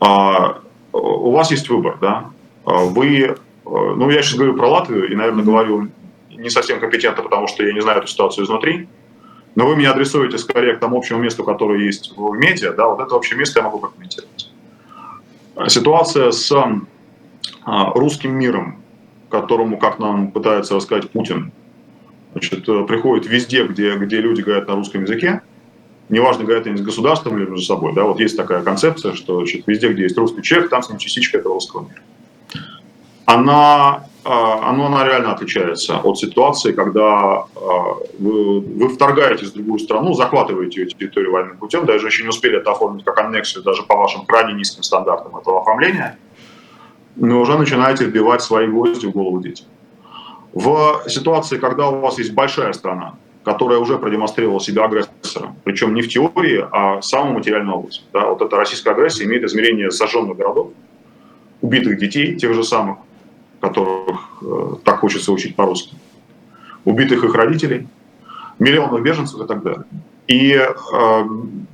А, 0.00 0.60
у 0.92 1.30
вас 1.30 1.50
есть 1.50 1.68
выбор, 1.68 1.98
да, 2.00 2.30
а 2.64 2.84
вы, 2.84 3.36
ну 3.64 4.10
я 4.10 4.22
сейчас 4.22 4.36
говорю 4.36 4.54
про 4.54 4.68
Латвию 4.68 5.10
и, 5.10 5.14
наверное, 5.14 5.44
говорю 5.44 5.88
не 6.30 6.50
совсем 6.50 6.80
компетентно, 6.80 7.22
потому 7.22 7.46
что 7.46 7.64
я 7.64 7.72
не 7.72 7.80
знаю 7.80 7.98
эту 7.98 8.08
ситуацию 8.08 8.44
изнутри, 8.44 8.88
но 9.54 9.66
вы 9.66 9.76
меня 9.76 9.92
адресуете 9.92 10.38
скорее 10.38 10.74
к 10.74 10.80
тому 10.80 10.98
общему 10.98 11.20
месту, 11.20 11.44
которое 11.44 11.84
есть 11.84 12.12
в 12.16 12.34
медиа, 12.34 12.72
да, 12.72 12.88
вот 12.88 13.00
это 13.00 13.14
общее 13.14 13.38
место 13.38 13.60
я 13.60 13.64
могу 13.64 13.78
прокомментировать. 13.78 14.50
Ситуация 15.68 16.32
с 16.32 16.52
а, 17.64 17.92
русским 17.92 18.32
миром 18.32 18.83
которому, 19.40 19.78
как 19.78 19.98
нам 19.98 20.30
пытается 20.30 20.74
рассказать 20.76 21.10
Путин, 21.10 21.52
значит, 22.32 22.68
э, 22.68 22.84
приходит 22.84 23.26
везде, 23.26 23.66
где, 23.66 23.96
где 23.96 24.20
люди 24.20 24.42
говорят 24.42 24.68
на 24.68 24.74
русском 24.74 25.02
языке, 25.02 25.42
неважно, 26.08 26.44
говорят 26.44 26.66
они 26.66 26.76
с 26.76 26.82
государством 26.82 27.36
или 27.38 27.46
между 27.46 27.64
собой, 27.64 27.92
да, 27.94 28.04
вот 28.04 28.20
есть 28.20 28.36
такая 28.36 28.62
концепция, 28.62 29.14
что 29.14 29.38
значит, 29.38 29.66
везде, 29.66 29.92
где 29.92 30.04
есть 30.04 30.16
русский 30.16 30.42
человек, 30.42 30.70
там 30.70 30.82
с 30.82 30.88
ним 30.88 30.98
частичка 30.98 31.38
этого 31.38 31.54
русского 31.54 31.82
мира. 31.82 32.02
Она 33.26 34.04
а, 34.26 34.70
оно, 34.70 34.86
она 34.86 35.04
реально 35.04 35.32
отличается 35.32 35.98
от 35.98 36.18
ситуации, 36.18 36.72
когда 36.72 37.04
а, 37.04 37.44
вы, 38.18 38.60
вы 38.60 38.88
вторгаетесь 38.88 39.50
в 39.50 39.54
другую 39.54 39.78
страну, 39.78 40.14
захватываете 40.14 40.80
ее 40.80 40.86
территорию 40.86 41.32
военным 41.32 41.58
путем, 41.58 41.84
даже 41.84 42.06
еще 42.06 42.22
не 42.22 42.30
успели 42.30 42.56
это 42.56 42.72
оформить 42.72 43.04
как 43.04 43.18
аннексию, 43.18 43.62
даже 43.62 43.82
по 43.82 43.94
вашим 43.96 44.24
крайне 44.24 44.54
низким 44.54 44.82
стандартам 44.82 45.36
этого 45.36 45.60
оформления, 45.60 46.18
но 47.16 47.40
уже 47.40 47.58
начинаете 47.58 48.04
вбивать 48.04 48.42
свои 48.42 48.66
гвозди 48.66 49.06
в 49.06 49.12
голову 49.12 49.40
детям. 49.40 49.66
В 50.52 51.02
ситуации, 51.08 51.58
когда 51.58 51.88
у 51.88 52.00
вас 52.00 52.18
есть 52.18 52.32
большая 52.32 52.72
страна, 52.72 53.14
которая 53.44 53.78
уже 53.78 53.98
продемонстрировала 53.98 54.60
себя 54.60 54.84
агрессором, 54.84 55.56
причем 55.64 55.94
не 55.94 56.02
в 56.02 56.08
теории, 56.08 56.64
а 56.70 57.00
в 57.00 57.04
самом 57.04 57.34
материальном 57.34 57.74
области. 57.74 58.02
Да, 58.12 58.26
вот 58.26 58.40
эта 58.40 58.56
российская 58.56 58.90
агрессия 58.90 59.24
имеет 59.24 59.44
измерение 59.44 59.90
сожженных 59.90 60.36
городов, 60.36 60.70
убитых 61.60 61.98
детей, 61.98 62.36
тех 62.36 62.54
же 62.54 62.64
самых, 62.64 62.98
которых 63.60 64.42
э, 64.42 64.76
так 64.84 65.00
хочется 65.00 65.32
учить 65.32 65.56
по-русски, 65.56 65.94
убитых 66.84 67.24
их 67.24 67.34
родителей, 67.34 67.86
миллионов 68.58 69.02
беженцев 69.02 69.40
и 69.40 69.46
так 69.46 69.62
далее. 69.62 69.84
И 70.26 70.52
э, 70.52 71.24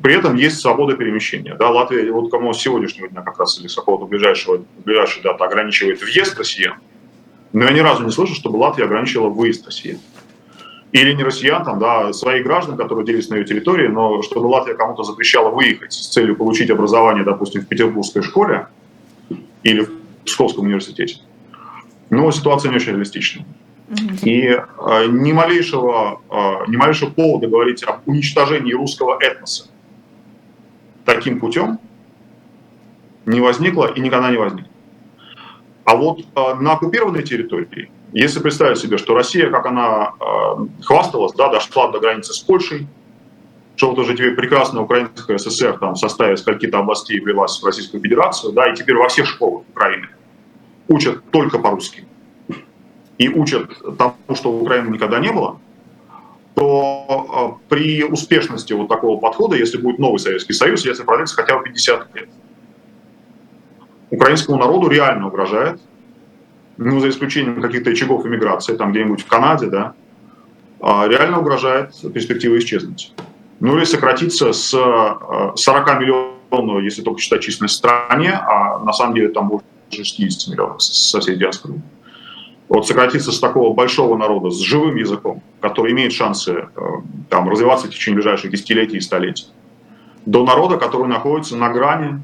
при 0.03 0.15
этом 0.15 0.35
есть 0.35 0.59
свобода 0.59 0.97
перемещения. 0.97 1.55
Да, 1.55 1.71
Латвия, 1.71 2.11
вот 2.11 2.31
кому 2.31 2.53
сегодняшнего 2.53 3.09
дня 3.09 3.23
как 3.23 3.39
раз 3.39 3.61
или 3.61 3.69
с 3.69 3.75
какого-то 3.75 4.07
ближайшего, 4.07 4.63
ближайшей 4.85 5.23
даты 5.23 5.45
ограничивает 5.45 6.03
въезд 6.03 6.37
россиян, 6.39 6.75
но 7.53 7.65
я 7.65 7.71
ни 7.71 7.81
разу 7.81 8.05
не 8.05 8.11
слышал, 8.11 8.35
чтобы 8.35 8.57
Латвия 8.57 8.85
ограничила 8.85 9.29
выезд 9.29 9.67
россиян 9.67 10.01
или 10.93 11.13
не 11.13 11.23
россиян, 11.23 11.65
там, 11.65 11.79
да, 11.79 12.13
своих 12.13 12.45
граждан, 12.45 12.77
которые 12.77 13.07
делись 13.07 13.29
на 13.29 13.37
ее 13.37 13.45
территории, 13.45 13.87
но 13.87 14.23
чтобы 14.23 14.47
Латвия 14.47 14.75
кому-то 14.75 15.05
запрещала 15.05 15.51
выехать 15.51 15.93
с 15.93 16.09
целью 16.09 16.37
получить 16.37 16.71
образование, 16.71 17.25
допустим, 17.25 17.63
в 17.63 17.69
петербургской 17.69 18.23
школе 18.23 18.67
или 19.63 19.83
в 19.83 19.91
Псковском 20.25 20.65
университете, 20.65 21.21
ну, 22.11 22.31
ситуация 22.33 22.71
не 22.71 22.77
очень 22.77 22.93
реалистичная. 22.93 23.47
И 24.23 24.47
э, 24.47 25.07
ни, 25.09 25.33
малейшего, 25.33 26.21
э, 26.31 26.71
ни 26.71 26.77
малейшего 26.77 27.11
повода 27.11 27.49
говорить 27.49 27.83
об 27.83 28.07
уничтожении 28.07 28.73
русского 28.73 29.19
этноса 29.21 29.69
таким 31.05 31.41
путем 31.41 31.79
не 33.27 33.41
возникло 33.41 33.93
и 33.93 34.01
никогда 34.01 34.31
не 34.31 34.37
возникнет. 34.37 34.71
А 35.85 35.97
вот 35.97 36.21
э, 36.21 36.55
на 36.55 36.75
оккупированной 36.75 37.25
территории 37.25 37.91
если 38.13 38.41
представить 38.41 38.79
себе, 38.79 38.99
что 38.99 39.15
Россия, 39.15 39.51
как 39.51 39.67
она 39.67 40.15
э, 40.21 40.83
хвасталась, 40.83 41.33
да, 41.35 41.49
дошла 41.49 41.91
до 41.91 42.01
границы 42.01 42.33
с 42.33 42.39
Польшей, 42.41 42.89
что 43.77 43.91
вот 43.91 43.99
уже 43.99 44.15
теперь 44.15 44.35
прекрасная 44.35 44.83
Украинская 44.83 45.39
ССР 45.39 45.79
там, 45.79 45.95
в 45.95 45.99
составе 45.99 46.37
скольки-то 46.37 46.79
областей 46.79 47.21
влилась 47.21 47.61
в 47.63 47.65
Российскую 47.65 48.03
Федерацию, 48.03 48.53
да, 48.53 48.71
и 48.71 48.75
теперь 48.75 48.97
во 48.97 49.09
всех 49.09 49.27
школах 49.27 49.63
Украины 49.71 50.09
учат 50.89 51.23
только 51.31 51.59
по-русски 51.59 52.05
и 53.21 53.29
учат 53.29 53.71
тому, 53.99 54.35
что 54.35 54.51
в 54.51 54.63
Украине 54.63 54.89
никогда 54.89 55.19
не 55.19 55.31
было, 55.31 55.61
то 56.55 57.59
э, 57.61 57.69
при 57.69 58.03
успешности 58.03 58.73
вот 58.73 58.89
такого 58.89 59.21
подхода, 59.21 59.57
если 59.57 59.77
будет 59.77 59.99
новый 59.99 60.19
Советский 60.19 60.55
Союз, 60.55 60.87
если 60.87 61.03
продлится 61.03 61.37
хотя 61.37 61.59
бы 61.59 61.65
50 61.65 62.15
лет, 62.17 62.29
украинскому 64.11 64.59
народу 64.59 64.89
реально 64.89 65.27
угрожает 65.27 65.79
ну, 66.79 66.99
за 66.99 67.11
исключением 67.11 67.61
каких-то 67.61 67.91
очагов 67.91 68.25
иммиграции, 68.25 68.75
там 68.75 68.93
где-нибудь 68.93 69.21
в 69.21 69.27
Канаде, 69.27 69.67
да, 69.67 69.93
а, 70.81 71.07
реально 71.07 71.41
угрожает 71.41 71.95
перспектива 72.15 72.59
исчезнуть. 72.59 73.13
Ну 73.61 73.77
или 73.77 73.85
сократиться 73.85 74.55
с 74.55 74.71
40 74.71 75.61
а, 75.67 75.95
миллионов, 75.99 76.83
если 76.83 77.03
только 77.03 77.21
считать 77.21 77.43
численность 77.43 77.75
в 77.75 77.77
стране, 77.77 78.33
а 78.33 78.79
на 78.79 78.95
самом 78.95 79.15
деле 79.15 79.29
там 79.29 79.49
больше 79.49 79.67
60 79.91 80.55
миллионов 80.55 80.83
со 80.83 81.21
всей 81.21 81.37
диаспоры. 81.37 81.83
Вот 82.71 82.87
сократиться 82.87 83.33
с 83.33 83.41
такого 83.41 83.75
большого 83.75 84.17
народа, 84.17 84.51
с 84.51 84.61
живым 84.61 84.95
языком, 84.95 85.43
который 85.61 85.91
имеет 85.91 86.13
шансы 86.13 86.53
э, 86.53 86.81
там, 87.29 87.49
развиваться 87.49 87.89
в 87.89 87.91
течение 87.91 88.21
ближайших 88.21 88.53
десятилетий 88.53 88.99
и 88.99 89.01
столетий, 89.01 89.49
до 90.25 90.45
народа, 90.45 90.77
который 90.77 91.09
находится 91.09 91.57
на 91.57 91.71
грани 91.71 92.23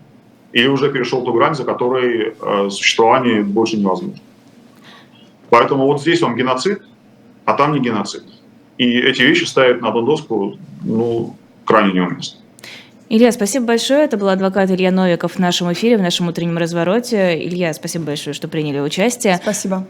или 0.53 0.69
уже 0.69 0.92
перешел 0.92 1.25
ту 1.25 1.33
грань, 1.33 1.57
за 1.57 1.64
которой 1.64 2.37
э, 2.40 2.70
существование 2.70 3.42
больше 3.42 3.77
невозможно. 3.77 4.20
Поэтому 5.51 5.85
вот 5.87 6.01
здесь 6.01 6.23
он 6.23 6.37
геноцид, 6.37 6.81
а 7.44 7.55
там 7.55 7.73
не 7.73 7.81
геноцид. 7.81 8.23
И 8.79 9.01
эти 9.01 9.23
вещи 9.23 9.42
ставят 9.44 9.81
на 9.81 9.88
одну 9.88 10.03
доску, 10.03 10.57
ну, 10.85 11.35
крайне 11.64 11.92
неуместно. 11.92 12.38
Илья, 13.09 13.33
спасибо 13.33 13.66
большое. 13.66 14.05
Это 14.05 14.16
был 14.16 14.29
адвокат 14.29 14.70
Илья 14.70 14.92
Новиков 14.92 15.33
в 15.33 15.38
нашем 15.40 15.73
эфире, 15.73 15.97
в 15.97 16.03
нашем 16.03 16.29
утреннем 16.29 16.57
развороте. 16.57 17.37
Илья, 17.44 17.75
спасибо 17.75 18.05
большое, 18.05 18.33
что 18.33 18.47
приняли 18.47 18.79
участие. 18.79 19.37
Спасибо. 19.42 19.85